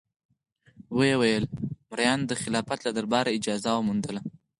[0.97, 1.45] ویې ویل:
[1.89, 4.21] مریانو د خلافت له دربار اجازه وموندله.